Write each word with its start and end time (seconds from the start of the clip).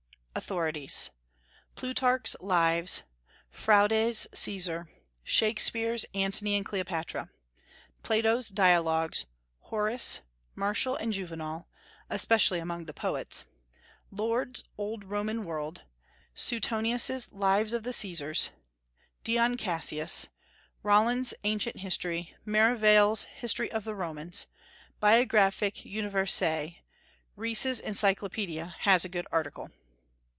AUTHORITIES. 0.33 1.09
Plutarch's 1.75 2.37
Lives; 2.39 3.03
Froude's 3.49 4.27
Caesar; 4.33 4.89
Shakspeare's 5.25 6.05
Antony 6.13 6.55
and 6.55 6.65
Cleopatra; 6.65 7.29
Plato's 8.01 8.47
Dialogues; 8.47 9.25
Horace, 9.59 10.21
Martial, 10.55 10.95
and 10.95 11.11
Juvenal, 11.11 11.67
especially 12.09 12.59
among 12.59 12.85
the 12.85 12.93
poets; 12.93 13.43
Lord's 14.09 14.63
Old 14.77 15.03
Roman 15.03 15.43
World; 15.43 15.81
Suetonius's 16.33 17.33
Lives 17.33 17.73
of 17.73 17.83
the 17.83 17.91
Caesars; 17.93 18.51
Dion 19.25 19.57
Cassius; 19.57 20.29
Rollin's 20.81 21.33
Ancient 21.43 21.75
History; 21.79 22.33
Merivale's 22.45 23.25
History 23.25 23.69
of 23.69 23.83
the 23.83 23.95
Romans; 23.95 24.47
Biographic 25.01 25.83
Universelle; 25.83 26.69
Rees's 27.35 27.81
Encyclopedia 27.81 28.77
has 28.79 29.03
a 29.03 29.09
good 29.09 29.27
article. 29.29 29.69